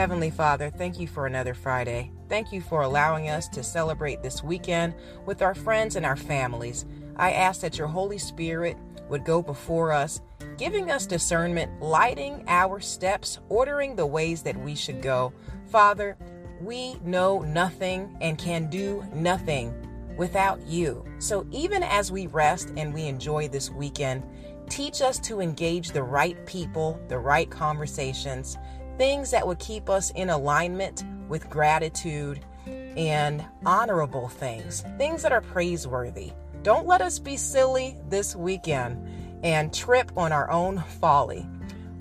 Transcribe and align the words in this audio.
Heavenly 0.00 0.30
Father, 0.30 0.70
thank 0.70 0.98
you 0.98 1.06
for 1.06 1.26
another 1.26 1.52
Friday. 1.52 2.10
Thank 2.30 2.52
you 2.52 2.62
for 2.62 2.80
allowing 2.80 3.28
us 3.28 3.48
to 3.48 3.62
celebrate 3.62 4.22
this 4.22 4.42
weekend 4.42 4.94
with 5.26 5.42
our 5.42 5.54
friends 5.54 5.94
and 5.94 6.06
our 6.06 6.16
families. 6.16 6.86
I 7.16 7.32
ask 7.32 7.60
that 7.60 7.76
your 7.76 7.86
Holy 7.86 8.16
Spirit 8.16 8.78
would 9.10 9.26
go 9.26 9.42
before 9.42 9.92
us, 9.92 10.22
giving 10.56 10.90
us 10.90 11.04
discernment, 11.04 11.82
lighting 11.82 12.42
our 12.48 12.80
steps, 12.80 13.40
ordering 13.50 13.94
the 13.94 14.06
ways 14.06 14.42
that 14.44 14.56
we 14.56 14.74
should 14.74 15.02
go. 15.02 15.34
Father, 15.66 16.16
we 16.62 16.94
know 17.04 17.40
nothing 17.40 18.16
and 18.22 18.38
can 18.38 18.70
do 18.70 19.04
nothing 19.12 19.74
without 20.16 20.66
you. 20.66 21.04
So 21.18 21.46
even 21.50 21.82
as 21.82 22.10
we 22.10 22.26
rest 22.26 22.72
and 22.78 22.94
we 22.94 23.04
enjoy 23.04 23.48
this 23.48 23.68
weekend, 23.68 24.22
teach 24.70 25.02
us 25.02 25.18
to 25.18 25.40
engage 25.40 25.90
the 25.90 26.02
right 26.02 26.46
people, 26.46 26.98
the 27.08 27.18
right 27.18 27.50
conversations, 27.50 28.56
things 29.00 29.30
that 29.30 29.46
would 29.46 29.58
keep 29.58 29.88
us 29.88 30.10
in 30.10 30.28
alignment 30.28 31.04
with 31.26 31.48
gratitude 31.48 32.38
and 32.66 33.42
honorable 33.64 34.28
things, 34.28 34.84
things 34.98 35.22
that 35.22 35.32
are 35.32 35.40
praiseworthy. 35.40 36.30
Don't 36.62 36.86
let 36.86 37.00
us 37.00 37.18
be 37.18 37.34
silly 37.34 37.96
this 38.10 38.36
weekend 38.36 39.02
and 39.42 39.72
trip 39.72 40.12
on 40.18 40.32
our 40.32 40.50
own 40.50 40.84
folly. 41.00 41.48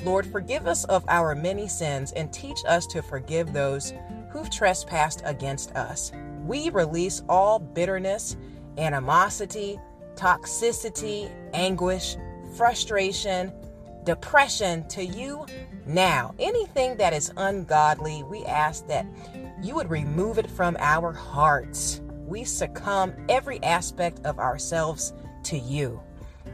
Lord, 0.03 0.27
forgive 0.29 0.67
us 0.67 0.83
of 0.85 1.05
our 1.07 1.35
many 1.35 1.69
sins 1.69 2.11
and 2.11 2.33
teach 2.33 2.59
us 2.67 2.85
to 2.87 3.01
forgive 3.01 3.53
those 3.53 3.93
who've 4.29 4.49
trespassed 4.49 5.21
against 5.23 5.71
us. 5.77 6.11
We 6.45 6.69
release 6.69 7.23
all 7.29 7.59
bitterness, 7.59 8.35
animosity, 8.77 9.79
toxicity, 10.15 11.31
anguish, 11.53 12.17
frustration, 12.57 13.53
depression 14.03 14.87
to 14.89 15.05
you 15.05 15.45
now. 15.85 16.33
Anything 16.39 16.97
that 16.97 17.13
is 17.13 17.31
ungodly, 17.37 18.23
we 18.23 18.45
ask 18.45 18.87
that 18.87 19.05
you 19.61 19.75
would 19.75 19.89
remove 19.89 20.37
it 20.37 20.49
from 20.49 20.77
our 20.79 21.11
hearts. 21.11 22.01
We 22.25 22.43
succumb 22.43 23.13
every 23.27 23.61
aspect 23.63 24.25
of 24.25 24.39
ourselves 24.39 25.13
to 25.43 25.57
you. 25.57 26.01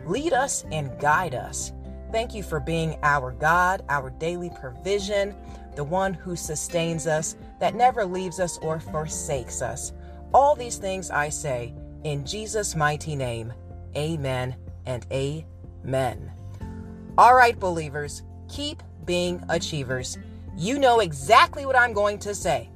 Lead 0.05 0.33
us 0.33 0.65
and 0.71 0.97
guide 0.99 1.35
us. 1.35 1.71
Thank 2.11 2.33
you 2.33 2.43
for 2.43 2.59
being 2.59 2.97
our 3.03 3.31
God, 3.31 3.83
our 3.89 4.09
daily 4.09 4.51
provision, 4.59 5.35
the 5.75 5.83
one 5.83 6.13
who 6.13 6.35
sustains 6.35 7.07
us, 7.07 7.35
that 7.59 7.75
never 7.75 8.05
leaves 8.05 8.39
us 8.39 8.57
or 8.59 8.79
forsakes 8.79 9.61
us. 9.61 9.91
All 10.33 10.55
these 10.55 10.77
things 10.77 11.09
I 11.09 11.29
say 11.29 11.73
in 12.03 12.25
Jesus' 12.25 12.75
mighty 12.75 13.15
name. 13.15 13.51
Amen 13.97 14.55
and 14.85 15.05
amen. 15.11 16.31
All 17.17 17.33
right, 17.33 17.57
believers, 17.57 18.23
keep 18.49 18.83
being 19.05 19.41
achievers. 19.47 20.17
You 20.57 20.79
know 20.79 20.99
exactly 20.99 21.65
what 21.65 21.77
I'm 21.77 21.93
going 21.93 22.19
to 22.19 22.35
say. 22.35 22.69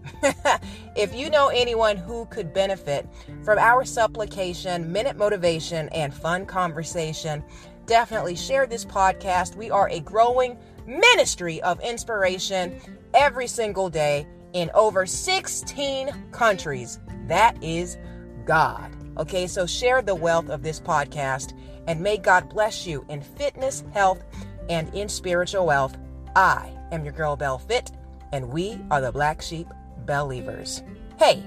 if 0.96 1.14
you 1.14 1.30
know 1.30 1.50
anyone 1.50 1.98
who 1.98 2.26
could 2.28 2.54
benefit 2.54 3.06
from 3.44 3.58
our 3.58 3.84
supplication, 3.84 4.90
minute 4.94 5.18
motivation, 5.18 5.90
and 5.90 6.14
fun 6.14 6.46
conversation, 6.46 7.44
definitely 7.86 8.36
share 8.36 8.66
this 8.66 8.86
podcast. 8.86 9.58
We 9.58 9.72
are 9.72 9.90
a 9.90 10.00
growing 10.00 10.58
ministry 10.88 11.62
of 11.62 11.82
inspiration 11.82 12.80
every 13.14 13.48
single 13.48 13.90
day 13.90 14.26
in 14.54 14.72
over 14.74 15.06
16 15.06 16.32
countries. 16.32 17.00
That 17.28 17.62
is 17.62 17.98
God. 18.46 18.99
Okay, 19.20 19.48
so 19.48 19.66
share 19.66 20.02
the 20.02 20.16
wealth 20.16 20.50
of 20.50 20.64
this 20.64 20.80
podcast 20.80 21.54
and 21.88 22.00
may 22.00 22.18
God 22.18 22.50
bless 22.50 22.88
you 22.88 23.06
in 23.10 23.22
fitness, 23.22 23.84
health, 23.94 24.24
and 24.70 24.94
in 24.96 25.10
spiritual 25.10 25.66
wealth. 25.66 25.98
I 26.36 26.72
am 26.92 27.04
your 27.04 27.14
girl 27.14 27.36
Belle 27.36 27.58
Fit, 27.58 27.92
and 28.32 28.50
we 28.50 28.80
are 28.90 29.02
the 29.02 29.12
Black 29.12 29.42
Sheep 29.42 29.68
Believers. 30.06 30.84
Hey, 31.18 31.44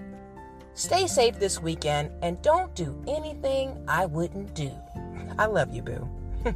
stay 0.74 1.06
safe 1.06 1.38
this 1.38 1.62
weekend 1.62 2.10
and 2.22 2.42
don't 2.42 2.74
do 2.74 3.02
anything 3.06 3.82
I 3.88 4.04
wouldn't 4.04 4.52
do. 4.54 4.70
I 5.38 5.46
love 5.46 5.72
you, 5.72 5.82
boo. 5.82 6.08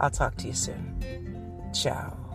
I'll 0.00 0.10
talk 0.10 0.36
to 0.36 0.46
you 0.46 0.54
soon. 0.54 1.70
Ciao. 1.74 2.27